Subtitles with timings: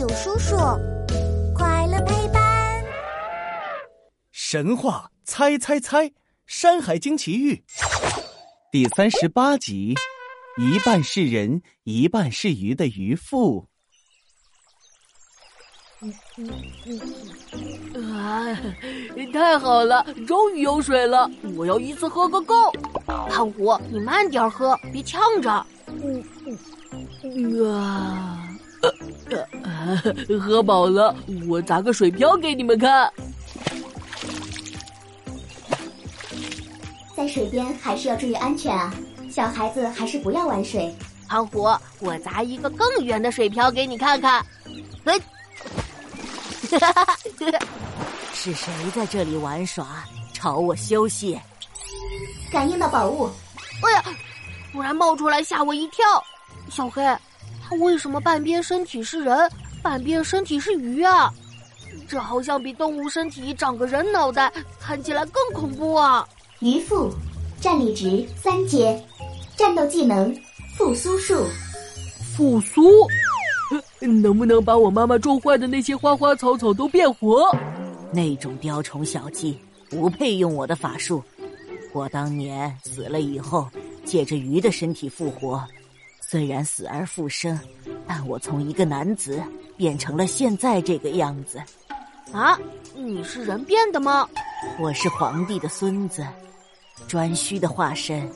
[0.00, 0.56] 友叔叔，
[1.54, 2.82] 快乐陪伴。
[4.32, 6.08] 神话猜猜猜，
[6.46, 7.54] 《山海经奇遇》
[8.72, 9.94] 第三十八集：
[10.56, 13.66] 一半是人，一半是鱼的渔夫。
[17.94, 18.58] 啊，
[19.34, 21.30] 太好了，终于有水了！
[21.54, 22.72] 我要一次喝个够。
[23.04, 25.50] 胖虎，你慢点喝，别呛着。
[27.68, 28.49] 啊，
[30.40, 31.14] 喝饱了，
[31.48, 33.12] 我砸个水漂给你们看。
[37.16, 38.94] 在水边还是要注意安全啊，
[39.30, 40.94] 小孩子还是不要玩水。
[41.28, 41.68] 胖虎，
[42.00, 44.44] 我砸一个更远的水漂给你看看。
[45.04, 45.18] 嘿，
[46.78, 47.16] 哈哈哈！
[48.32, 51.38] 是谁在这里玩耍，吵我休息？
[52.50, 53.30] 感应到宝物，
[53.82, 54.04] 哎呀！
[54.72, 56.04] 突然冒出来，吓我一跳。
[56.70, 57.02] 小黑，
[57.62, 59.36] 他为什么半边身体是人，
[59.82, 61.32] 半边身体是鱼啊？
[62.06, 66.26] 这好像比动物身体长个人脑袋看起来更恐怖啊！
[66.60, 67.12] 鱼腹，
[67.60, 69.02] 战力值三阶，
[69.56, 70.32] 战斗技能
[70.76, 71.46] 复苏术。
[72.36, 73.06] 复苏？
[74.00, 77.54] 能不能把我妈妈种坏的那些花花草草都变活？
[78.12, 79.58] 那种雕虫小技
[79.88, 81.22] 不配用我的法术。
[81.92, 83.68] 我当年死了以后，
[84.04, 85.62] 借着鱼的身体复活。
[86.20, 87.58] 虽然死而复生，
[88.06, 89.42] 但我从一个男子
[89.76, 91.62] 变成了现在这个样子。
[92.32, 92.58] 啊，
[92.94, 94.28] 你是人变的吗？
[94.78, 96.26] 我是皇帝的孙子，
[97.08, 98.28] 颛顼的化身。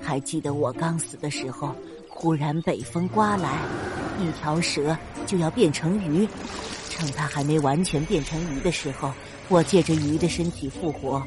[0.00, 1.74] 还记得我刚死的时候，
[2.08, 3.58] 忽然北风刮来，
[4.20, 6.28] 一条蛇就要变成鱼。
[6.88, 9.12] 趁它还没完全变成鱼的时候，
[9.48, 11.22] 我借着鱼的身体复活。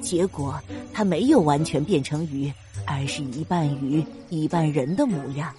[0.00, 0.58] 结果
[0.92, 2.52] 它没有完全变成鱼。
[2.86, 5.54] 而是一半鱼一半人的模样，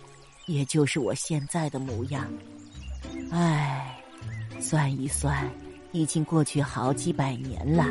[0.54, 2.28] 也就是我现在的模样。
[3.32, 3.98] 唉，
[4.60, 5.50] 算一算，
[5.92, 7.86] 已经过去好几百年了。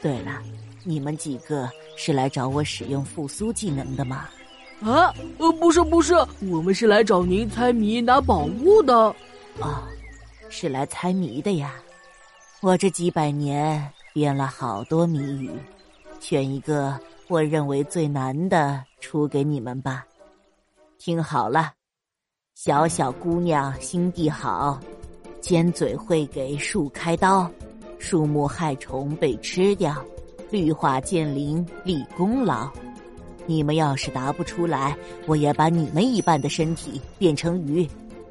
[0.00, 0.42] 对了，
[0.84, 4.28] 你们几个是来找我使用复苏技能的吗？
[4.80, 6.14] 啊，呃，不是，不是，
[6.50, 8.94] 我们是来找您猜谜拿宝物的。
[9.60, 9.82] 哦，
[10.48, 11.74] 是来猜谜的呀。
[12.60, 15.50] 我这几百年编了好多谜语，
[16.20, 16.98] 选一个。
[17.26, 20.06] 我认为最难的出给你们吧，
[21.04, 21.70] 听好了，
[22.54, 24.80] 小小姑娘心地好，
[25.38, 27.46] 尖嘴会给树开刀，
[27.98, 30.02] 树木害虫被吃掉，
[30.50, 32.70] 绿化建林立功劳。
[33.44, 37.86] 你们要是答不出来，我也把你们一半的身体变成鱼，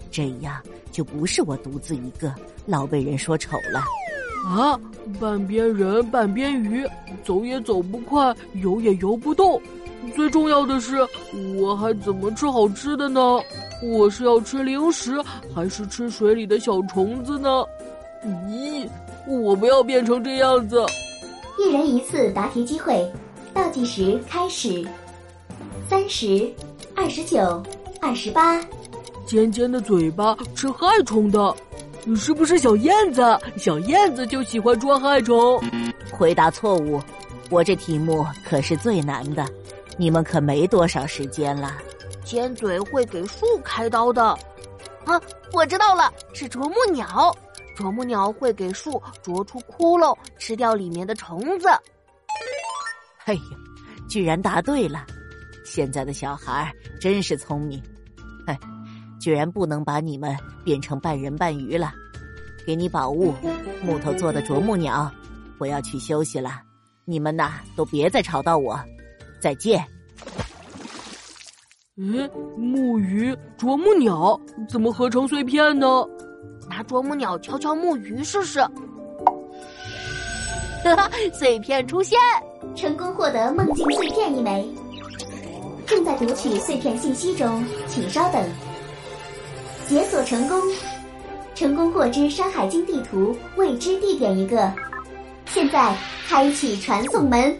[0.10, 0.60] 这样
[0.92, 2.34] 就不是我独自一个，
[2.66, 3.84] 老被人说丑了。
[4.48, 4.82] 啊，
[5.20, 6.84] 半边人半边鱼，
[7.24, 9.62] 走也走不快，游也游不动。
[10.16, 11.08] 最重要的是，
[11.56, 13.40] 我还怎么吃好吃的呢？
[13.82, 15.22] 我是要吃零食，
[15.54, 17.66] 还是吃水里的小虫子呢？
[18.26, 18.88] 咦，
[19.28, 20.86] 我不要变成这样子。
[21.60, 23.12] 一人一次答题机会，
[23.54, 24.86] 倒计时开始。
[25.90, 26.52] 三十，
[26.96, 27.62] 二十九，
[28.02, 28.60] 二十八。
[29.26, 31.54] 尖尖的嘴巴，吃害虫的。
[32.06, 33.22] 你是不是小燕子？
[33.58, 35.62] 小燕子就喜欢捉害虫。
[36.12, 37.02] 回答错误，
[37.50, 39.46] 我这题目可是最难的，
[39.98, 41.78] 你们可没多少时间了。
[42.24, 44.24] 尖嘴会给树开刀的，
[45.06, 45.20] 啊，
[45.52, 47.36] 我知道了，是啄木鸟。
[47.76, 51.68] 啄木鸟会给树啄出窟窿，吃掉里面的虫子。
[53.26, 53.42] 哎呀，
[54.08, 55.06] 居然答对了！
[55.66, 57.82] 现在的小孩真是聪明。
[58.48, 58.58] 哎。
[59.20, 61.94] 居然不能把你们变成半人半鱼了，
[62.68, 63.34] 给你宝物，
[63.82, 65.10] 木头做的啄木鸟，
[65.60, 66.62] 我要去休息了，
[67.06, 68.78] 你们呐都别再吵到我，
[69.44, 69.86] 再见。
[71.98, 74.40] 嗯，木鱼啄木鸟
[74.70, 75.86] 怎么合成碎片呢？
[76.70, 78.62] 拿啄木鸟敲敲木鱼试试。
[80.82, 82.18] 哈哈，碎片出现，
[82.74, 84.66] 成功获得梦境碎片一枚，
[85.86, 88.42] 正在读取碎片信息中，请稍等。
[89.88, 90.58] 解锁成功，
[91.54, 94.72] 成功获知《山海经》地图未知地点一个。
[95.48, 95.94] 现在
[96.30, 97.54] 开启传送门。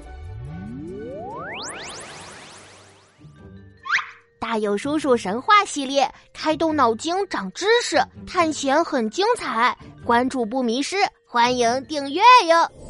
[4.54, 7.98] 还有叔叔神话系列，开动脑筋长知识，
[8.28, 12.83] 探险很精彩，关注不迷失，欢迎订阅哟。